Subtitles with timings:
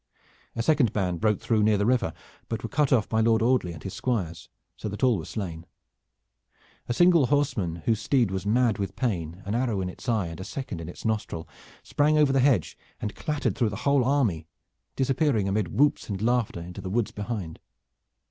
[0.55, 2.11] A second band broke through near the river,
[2.49, 5.63] but were cut off by Lord Audley and his squires, so that all were slain.
[6.89, 10.39] A single horseman whose steed was mad with pain, an arrow in its eye and
[10.39, 11.47] a second in its nostril,
[11.83, 14.47] sprang over the hedge and clattered through the whole army,
[14.95, 17.59] disappearing amid whoops and laughter into the woods behind.